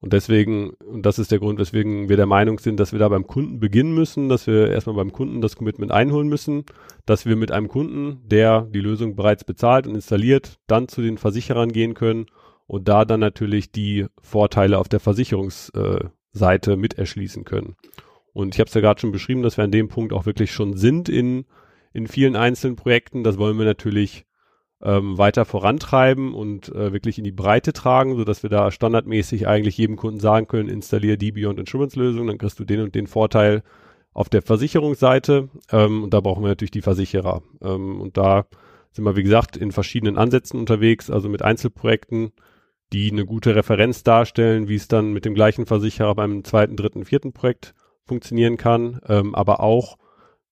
[0.04, 3.08] Und deswegen, und das ist der Grund, weswegen wir der Meinung sind, dass wir da
[3.08, 6.66] beim Kunden beginnen müssen, dass wir erstmal beim Kunden das Commitment einholen müssen,
[7.06, 11.18] dass wir mit einem Kunden, der die Lösung bereits bezahlt und installiert, dann zu den
[11.18, 12.26] Versicherern gehen können
[12.68, 17.78] und da dann natürlich die Vorteile auf der Versicherungsseite mit erschließen können.
[18.34, 20.52] Und ich habe es ja gerade schon beschrieben, dass wir an dem Punkt auch wirklich
[20.52, 21.46] schon sind in,
[21.94, 23.24] in vielen einzelnen Projekten.
[23.24, 24.26] Das wollen wir natürlich
[24.84, 29.78] ähm, weiter vorantreiben und äh, wirklich in die Breite tragen, so wir da standardmäßig eigentlich
[29.78, 33.08] jedem Kunden sagen können, installiere die Beyond Insurance Lösung, dann kriegst du den und den
[33.08, 33.64] Vorteil
[34.14, 35.50] auf der Versicherungsseite.
[35.72, 37.42] Ähm, und da brauchen wir natürlich die Versicherer.
[37.62, 38.46] Ähm, und da
[38.92, 42.32] sind wir, wie gesagt, in verschiedenen Ansätzen unterwegs, also mit Einzelprojekten,
[42.92, 47.06] die eine gute Referenz darstellen, wie es dann mit dem gleichen Versicherer beim zweiten, dritten,
[47.06, 47.74] vierten Projekt
[48.06, 49.98] funktionieren kann, ähm, aber auch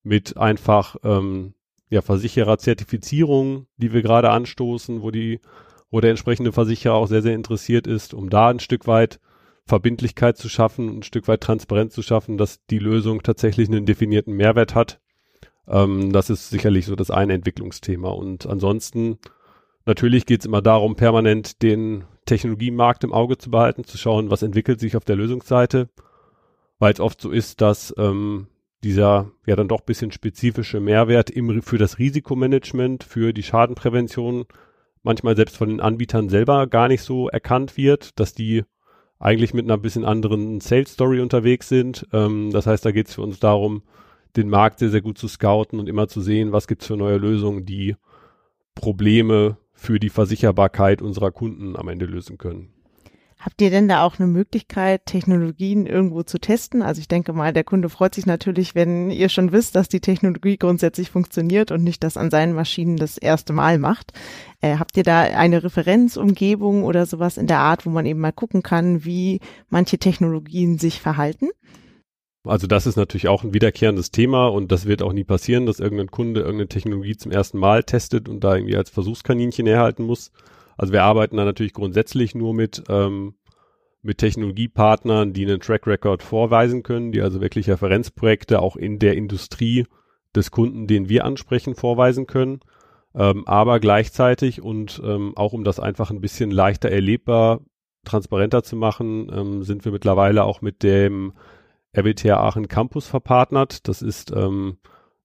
[0.04, 1.54] mit einfach ähm,
[1.92, 5.42] ja, Versicherer-Zertifizierung, die wir gerade anstoßen, wo die,
[5.92, 9.20] wo der entsprechende Versicherer auch sehr, sehr interessiert ist, um da ein Stück weit
[9.66, 14.34] Verbindlichkeit zu schaffen, ein Stück weit Transparenz zu schaffen, dass die Lösung tatsächlich einen definierten
[14.34, 15.02] Mehrwert hat.
[15.68, 18.10] Ähm, das ist sicherlich so das eine Entwicklungsthema.
[18.10, 19.20] Und ansonsten,
[19.86, 24.44] natürlich geht es immer darum, permanent den Technologiemarkt im Auge zu behalten, zu schauen, was
[24.44, 25.90] entwickelt sich auf der Lösungsseite,
[26.80, 28.48] weil es oft so ist, dass ähm,
[28.84, 34.46] dieser ja dann doch bisschen spezifische Mehrwert im, für das Risikomanagement, für die Schadenprävention
[35.04, 38.64] manchmal selbst von den Anbietern selber gar nicht so erkannt wird, dass die
[39.20, 42.08] eigentlich mit einer bisschen anderen Sales Story unterwegs sind.
[42.12, 43.84] Ähm, das heißt, da geht es für uns darum,
[44.36, 47.18] den Markt sehr, sehr gut zu scouten und immer zu sehen, was gibt's für neue
[47.18, 47.96] Lösungen, die
[48.74, 52.74] Probleme für die Versicherbarkeit unserer Kunden am Ende lösen können.
[53.42, 56.84] Habt ihr denn da auch eine Möglichkeit, Technologien irgendwo zu testen?
[56.84, 60.00] Also ich denke mal, der Kunde freut sich natürlich, wenn ihr schon wisst, dass die
[60.00, 64.14] Technologie grundsätzlich funktioniert und nicht das an seinen Maschinen das erste Mal macht.
[64.62, 68.32] Äh, habt ihr da eine Referenzumgebung oder sowas in der Art, wo man eben mal
[68.32, 71.50] gucken kann, wie manche Technologien sich verhalten?
[72.44, 75.80] Also das ist natürlich auch ein wiederkehrendes Thema und das wird auch nie passieren, dass
[75.80, 80.32] irgendein Kunde irgendeine Technologie zum ersten Mal testet und da irgendwie als Versuchskaninchen herhalten muss.
[80.82, 83.36] Also wir arbeiten da natürlich grundsätzlich nur mit, ähm,
[84.02, 89.16] mit Technologiepartnern, die einen Track Record vorweisen können, die also wirklich Referenzprojekte auch in der
[89.16, 89.86] Industrie
[90.36, 92.62] des Kunden, den wir ansprechen, vorweisen können.
[93.14, 97.62] Ähm, aber gleichzeitig und ähm, auch um das einfach ein bisschen leichter erlebbar,
[98.04, 101.34] transparenter zu machen, ähm, sind wir mittlerweile auch mit dem
[101.96, 103.88] RWTH Aachen Campus verpartnert.
[103.88, 104.80] Das ist ähm,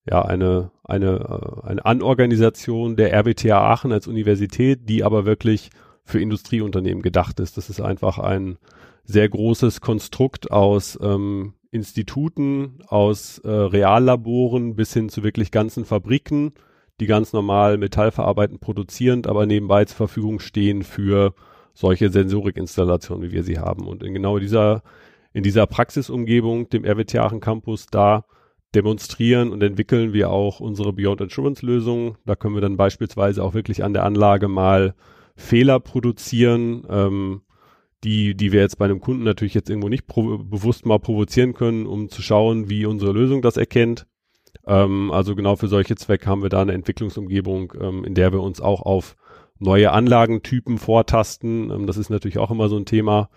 [0.05, 5.71] ja eine, eine, äh, eine Anorganisation der RWTH Aachen als Universität, die aber wirklich
[6.05, 7.57] für Industrieunternehmen gedacht ist.
[7.57, 8.59] Das ist einfach ein
[9.05, 16.53] sehr großes Konstrukt aus ähm, Instituten, aus äh, Reallaboren bis hin zu wirklich ganzen Fabriken,
[17.01, 21.35] die ganz normal Metallverarbeiten produzierend, aber nebenbei zur Verfügung stehen für
[21.75, 23.87] solche Sensorikinstallationen, wie wir sie haben.
[23.87, 24.83] Und in genau dieser,
[25.33, 28.25] in dieser Praxisumgebung, dem RWTH Aachen Campus, da
[28.75, 32.17] demonstrieren und entwickeln wir auch unsere Beyond Insurance Lösungen.
[32.27, 34.95] Da können wir dann beispielsweise auch wirklich an der Anlage mal
[35.37, 37.43] Fehler produzieren, ähm,
[38.05, 41.87] die, die wir jetzt bei einem Kunden natürlich jetzt irgendwo nicht bewusst mal provozieren können,
[41.87, 44.07] um zu schauen, wie unsere Lösung das erkennt.
[44.67, 48.43] Ähm, also genau für solche Zwecke haben wir da eine Entwicklungsumgebung, ähm, in der wir
[48.43, 49.17] uns auch auf
[49.59, 51.71] neue Anlagentypen vortasten.
[51.71, 53.31] Ähm, das ist natürlich auch immer so ein Thema.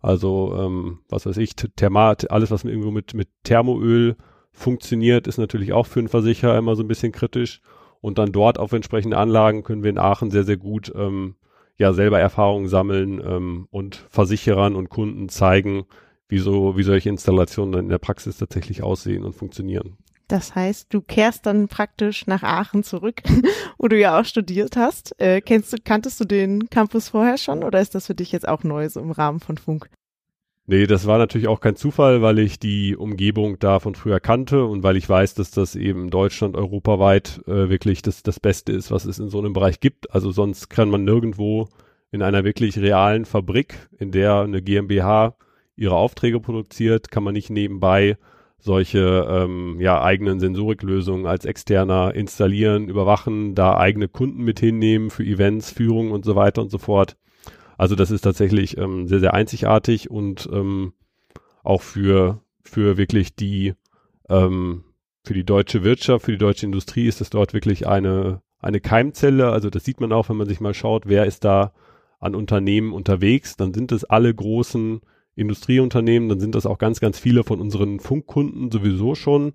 [0.00, 4.16] Also ähm, was weiß ich, Thermat, alles was irgendwo mit, mit Thermoöl
[4.56, 7.60] funktioniert, ist natürlich auch für einen Versicherer immer so ein bisschen kritisch.
[8.00, 11.34] Und dann dort auf entsprechende Anlagen können wir in Aachen sehr, sehr gut ähm,
[11.78, 15.84] ja selber Erfahrungen sammeln ähm, und Versicherern und Kunden zeigen,
[16.28, 19.96] wie, so, wie solche Installationen dann in der Praxis tatsächlich aussehen und funktionieren.
[20.28, 23.22] Das heißt, du kehrst dann praktisch nach Aachen zurück,
[23.78, 25.14] wo du ja auch studiert hast.
[25.20, 28.48] Äh, kennst du, kanntest du den Campus vorher schon oder ist das für dich jetzt
[28.48, 29.88] auch neu so im Rahmen von Funk?
[30.68, 34.64] Nee, das war natürlich auch kein Zufall, weil ich die Umgebung da von früher kannte
[34.64, 38.90] und weil ich weiß, dass das eben Deutschland europaweit äh, wirklich das, das Beste ist,
[38.90, 40.12] was es in so einem Bereich gibt.
[40.12, 41.68] Also sonst kann man nirgendwo
[42.10, 45.36] in einer wirklich realen Fabrik, in der eine GmbH
[45.76, 48.16] ihre Aufträge produziert, kann man nicht nebenbei
[48.58, 55.22] solche ähm, ja, eigenen Sensoriklösungen als externer installieren, überwachen, da eigene Kunden mit hinnehmen für
[55.22, 57.16] Events, Führung und so weiter und so fort.
[57.78, 60.92] Also das ist tatsächlich ähm, sehr, sehr einzigartig und ähm,
[61.62, 63.74] auch für, für wirklich die,
[64.28, 64.84] ähm,
[65.24, 69.50] für die deutsche Wirtschaft, für die deutsche Industrie ist das dort wirklich eine, eine Keimzelle.
[69.50, 71.72] Also das sieht man auch, wenn man sich mal schaut, wer ist da
[72.18, 75.00] an Unternehmen unterwegs, dann sind es alle großen
[75.34, 79.52] Industrieunternehmen, dann sind das auch ganz, ganz viele von unseren Funkkunden sowieso schon.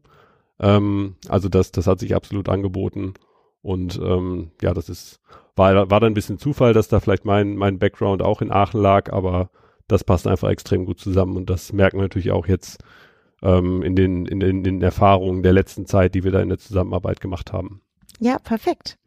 [0.60, 3.16] Ähm, also das, das hat sich absolut angeboten.
[3.62, 5.19] Und ähm, ja, das ist,
[5.56, 8.82] war, war dann ein bisschen Zufall, dass da vielleicht mein, mein Background auch in Aachen
[8.82, 9.50] lag, aber
[9.88, 12.84] das passt einfach extrem gut zusammen und das merken wir natürlich auch jetzt
[13.43, 16.50] ähm, in, den, in, den, in den Erfahrungen der letzten Zeit, die wir da in
[16.50, 17.82] der Zusammenarbeit gemacht haben.
[18.19, 18.97] Ja, perfekt.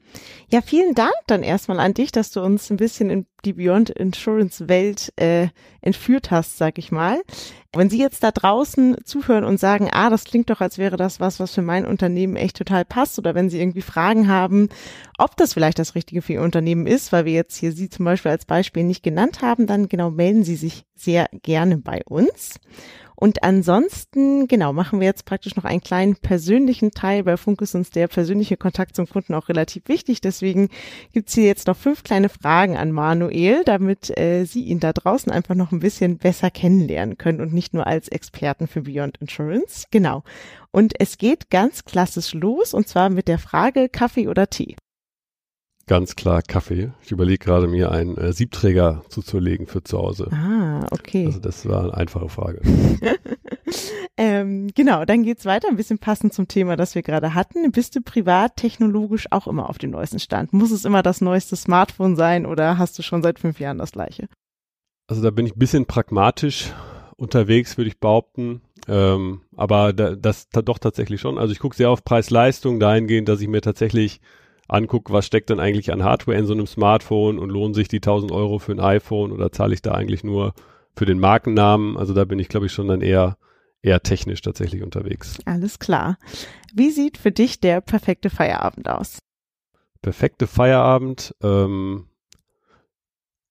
[0.51, 3.91] Ja, vielen Dank dann erstmal an dich, dass du uns ein bisschen in die Beyond
[3.91, 5.49] Insurance Welt äh,
[5.81, 7.21] entführt hast, sag ich mal.
[7.73, 11.21] Wenn Sie jetzt da draußen zuhören und sagen, ah, das klingt doch, als wäre das
[11.21, 14.69] was, was für mein Unternehmen echt total passt, oder wenn Sie irgendwie Fragen haben,
[15.19, 18.05] ob das vielleicht das Richtige für Ihr Unternehmen ist, weil wir jetzt hier Sie zum
[18.05, 22.61] Beispiel als Beispiel nicht genannt haben, dann genau melden Sie sich sehr gerne bei uns.
[23.17, 27.25] Und ansonsten, genau, machen wir jetzt praktisch noch einen kleinen persönlichen Teil.
[27.25, 30.21] Bei Funk ist uns der persönliche Kontakt zum Kunden auch relativ wichtig.
[30.21, 30.69] Deswegen
[31.13, 35.31] gibt's hier jetzt noch fünf kleine Fragen an Manuel, damit äh, Sie ihn da draußen
[35.31, 39.87] einfach noch ein bisschen besser kennenlernen können und nicht nur als Experten für Beyond Insurance.
[39.91, 40.23] Genau.
[40.71, 44.77] Und es geht ganz klassisch los und zwar mit der Frage Kaffee oder Tee.
[45.87, 46.93] Ganz klar Kaffee.
[47.03, 50.31] Ich überlege gerade mir einen äh, Siebträger zuzulegen für zu Hause.
[50.33, 51.27] Ah, okay.
[51.27, 52.63] Also das war eine einfache Frage.
[54.17, 57.71] ähm, genau, dann geht's weiter, ein bisschen passend zum Thema, das wir gerade hatten.
[57.71, 60.55] Bist du privat technologisch auch immer auf dem neuesten Stand?
[60.55, 63.93] Muss es immer das neueste Smartphone sein oder hast du schon seit fünf Jahren das
[63.93, 64.29] gleiche?
[65.07, 66.73] Also da bin ich ein bisschen pragmatisch
[67.17, 68.63] unterwegs, würde ich behaupten.
[68.89, 71.39] Ähm, aber da, das doch tatsächlich schon.
[71.39, 74.21] Also ich gucke sehr auf Preis-Leistung dahingehend, dass ich mir tatsächlich
[74.69, 77.99] angucke, was steckt denn eigentlich an Hardware in so einem Smartphone und lohnen sich die
[77.99, 80.55] 1000 Euro für ein iPhone oder zahle ich da eigentlich nur
[80.95, 81.97] für den Markennamen?
[81.97, 83.37] Also da bin ich, glaube ich, schon dann eher
[83.85, 85.39] eher technisch tatsächlich unterwegs.
[85.45, 86.19] Alles klar.
[86.73, 89.19] Wie sieht für dich der perfekte Feierabend aus?
[90.01, 92.07] Perfekte Feierabend ähm,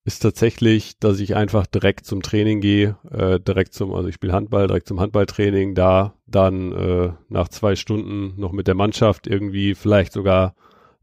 [0.06, 4.34] ist tatsächlich, dass ich einfach direkt zum Training gehe, äh, direkt zum, also ich spiele
[4.34, 9.76] Handball, direkt zum Handballtraining, da dann äh, nach zwei Stunden noch mit der Mannschaft irgendwie
[9.76, 10.56] vielleicht sogar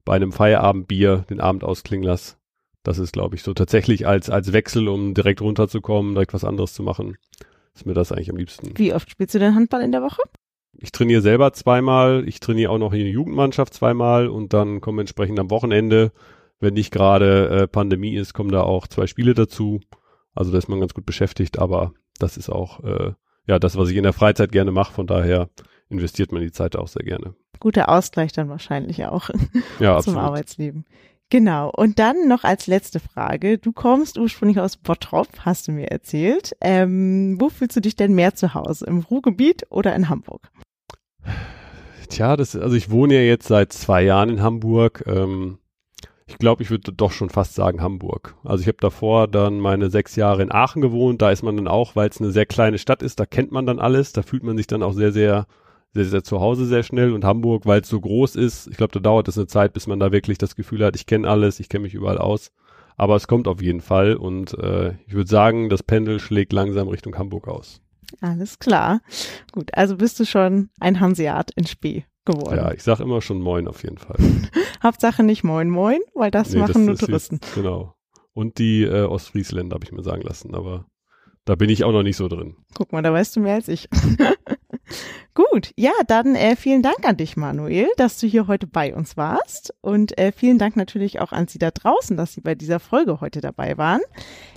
[0.04, 2.36] bei einem Feierabendbier den Abend ausklingen lasse.
[2.82, 6.72] Das ist, glaube ich, so tatsächlich als, als Wechsel, um direkt runterzukommen, direkt was anderes
[6.72, 7.18] zu machen,
[7.74, 8.76] ist mir das eigentlich am liebsten.
[8.76, 10.22] Wie oft spielst du denn Handball in der Woche?
[10.72, 15.00] Ich trainiere selber zweimal, ich trainiere auch noch in der Jugendmannschaft zweimal und dann kommen
[15.00, 16.12] entsprechend am Wochenende,
[16.58, 19.80] wenn nicht gerade äh, Pandemie ist, kommen da auch zwei Spiele dazu.
[20.34, 23.12] Also da ist man ganz gut beschäftigt, aber das ist auch äh,
[23.46, 24.92] ja das, was ich in der Freizeit gerne mache.
[24.92, 25.50] Von daher
[25.90, 29.30] investiert man die Zeit auch sehr gerne guter Ausgleich dann wahrscheinlich auch
[29.78, 30.84] ja, zum Arbeitsleben.
[31.28, 31.70] Genau.
[31.70, 33.58] Und dann noch als letzte Frage.
[33.58, 36.56] Du kommst ursprünglich aus Bottrop, hast du mir erzählt.
[36.60, 38.86] Ähm, wo fühlst du dich denn mehr zu Hause?
[38.86, 40.50] Im Ruhrgebiet oder in Hamburg?
[42.08, 45.04] Tja, das, also ich wohne ja jetzt seit zwei Jahren in Hamburg.
[45.06, 45.58] Ähm,
[46.26, 48.34] ich glaube, ich würde doch schon fast sagen Hamburg.
[48.42, 51.22] Also ich habe davor dann meine sechs Jahre in Aachen gewohnt.
[51.22, 53.66] Da ist man dann auch, weil es eine sehr kleine Stadt ist, da kennt man
[53.66, 54.12] dann alles.
[54.12, 55.46] Da fühlt man sich dann auch sehr, sehr
[55.92, 58.92] sehr, sehr zu Hause sehr schnell und Hamburg, weil es so groß ist, ich glaube,
[58.92, 61.60] da dauert es eine Zeit, bis man da wirklich das Gefühl hat, ich kenne alles,
[61.60, 62.52] ich kenne mich überall aus.
[62.96, 66.88] Aber es kommt auf jeden Fall und äh, ich würde sagen, das Pendel schlägt langsam
[66.88, 67.80] Richtung Hamburg aus.
[68.20, 69.00] Alles klar.
[69.52, 72.56] Gut, also bist du schon ein Hanseat in Spee geworden.
[72.56, 74.16] Ja, ich sag immer schon Moin auf jeden Fall.
[74.82, 77.36] Hauptsache nicht Moin Moin, weil das nee, machen das, nur das Touristen.
[77.36, 77.94] Ist, genau.
[78.32, 80.86] Und die äh, Ostfriesländer habe ich mir sagen lassen, aber
[81.44, 82.56] da bin ich auch noch nicht so drin.
[82.74, 83.88] Guck mal, da weißt du mehr als ich.
[85.34, 89.16] Gut, ja, dann äh, vielen Dank an dich, Manuel, dass du hier heute bei uns
[89.16, 89.72] warst.
[89.80, 93.20] Und äh, vielen Dank natürlich auch an Sie da draußen, dass Sie bei dieser Folge
[93.20, 94.00] heute dabei waren.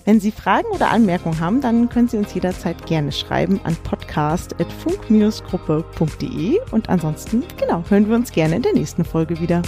[0.03, 6.59] Wenn Sie Fragen oder Anmerkungen haben, dann können Sie uns jederzeit gerne schreiben an podcast.funk-gruppe.de.
[6.71, 9.61] Und ansonsten, genau, hören wir uns gerne in der nächsten Folge wieder.